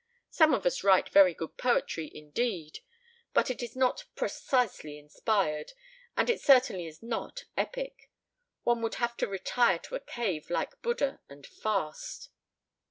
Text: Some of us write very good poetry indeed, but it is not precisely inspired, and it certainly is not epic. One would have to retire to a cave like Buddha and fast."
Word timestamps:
Some 0.31 0.55
of 0.55 0.65
us 0.65 0.83
write 0.83 1.09
very 1.09 1.35
good 1.35 1.57
poetry 1.59 2.09
indeed, 2.11 2.79
but 3.35 3.51
it 3.51 3.61
is 3.61 3.75
not 3.75 4.05
precisely 4.15 4.97
inspired, 4.97 5.73
and 6.17 6.27
it 6.27 6.41
certainly 6.41 6.87
is 6.87 7.03
not 7.03 7.43
epic. 7.55 8.09
One 8.63 8.81
would 8.81 8.95
have 8.95 9.15
to 9.17 9.27
retire 9.27 9.77
to 9.77 9.93
a 9.93 9.99
cave 9.99 10.49
like 10.49 10.81
Buddha 10.81 11.21
and 11.29 11.45
fast." 11.45 12.29